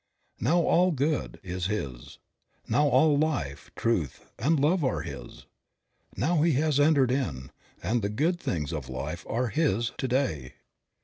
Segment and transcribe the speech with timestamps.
[0.39, 2.17] Now, all good is his;
[2.67, 5.45] now, all life, truth and love are his;
[6.17, 7.51] now, he has entered in,
[7.83, 10.53] and the good things of life are his to day.